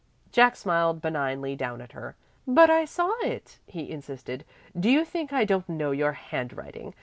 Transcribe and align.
Jack 0.31 0.55
smiled 0.55 0.99
benignly 0.99 1.55
down 1.55 1.79
at 1.79 1.91
her. 1.91 2.15
"But 2.47 2.71
I 2.71 2.85
saw 2.85 3.11
it," 3.21 3.59
he 3.67 3.91
insisted. 3.91 4.45
"Do 4.75 4.89
you 4.89 5.05
think 5.05 5.31
I 5.31 5.45
don't 5.45 5.69
know 5.69 5.91
your 5.91 6.13
handwriting? 6.13 6.95